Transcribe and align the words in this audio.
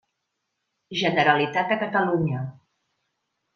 Generalitat 1.01 1.69
de 1.73 1.79
Catalunya. 1.85 2.43